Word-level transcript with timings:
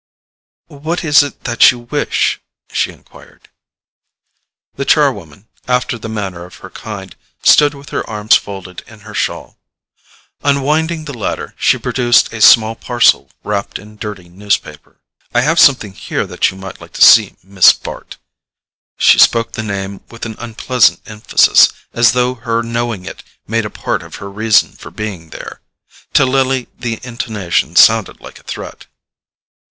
"What 0.65 1.03
is 1.03 1.21
it 1.21 1.43
that 1.43 1.69
you 1.69 1.77
wish?" 1.81 2.41
she 2.71 2.91
enquired. 2.91 3.49
The 4.73 4.83
char 4.83 5.13
woman, 5.13 5.47
after 5.67 5.95
the 5.99 6.09
manner 6.09 6.43
of 6.43 6.55
her 6.65 6.71
kind, 6.71 7.15
stood 7.43 7.75
with 7.75 7.89
her 7.91 8.03
arms 8.09 8.35
folded 8.35 8.83
in 8.87 9.01
her 9.01 9.13
shawl. 9.13 9.59
Unwinding 10.43 11.05
the 11.05 11.13
latter, 11.15 11.53
she 11.55 11.77
produced 11.77 12.33
a 12.33 12.41
small 12.41 12.73
parcel 12.75 13.29
wrapped 13.43 13.77
in 13.77 13.95
dirty 13.95 14.27
newspaper. 14.27 14.99
"I 15.35 15.41
have 15.41 15.59
something 15.59 15.93
here 15.93 16.25
that 16.25 16.49
you 16.49 16.57
might 16.57 16.81
like 16.81 16.93
to 16.93 17.05
see, 17.05 17.35
Miss 17.43 17.71
Bart." 17.71 18.17
She 18.97 19.19
spoke 19.19 19.51
the 19.51 19.61
name 19.61 20.01
with 20.09 20.25
an 20.25 20.35
unpleasant 20.39 21.01
emphasis, 21.07 21.71
as 21.93 22.13
though 22.13 22.33
her 22.33 22.63
knowing 22.63 23.05
it 23.05 23.21
made 23.45 23.67
a 23.67 23.69
part 23.69 24.01
of 24.01 24.15
her 24.15 24.31
reason 24.31 24.71
for 24.71 24.89
being 24.89 25.29
there. 25.29 25.61
To 26.13 26.25
Lily 26.25 26.69
the 26.75 26.99
intonation 27.03 27.75
sounded 27.75 28.19
like 28.19 28.39
a 28.39 28.43
threat. 28.49 28.87